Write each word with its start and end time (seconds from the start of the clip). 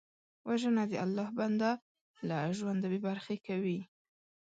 وژنه 0.47 0.83
د 0.91 0.93
الله 1.03 1.27
بنده 1.39 1.71
له 2.27 2.37
ژونده 2.57 2.87
بېبرخې 2.93 3.37
کوي 3.47 3.79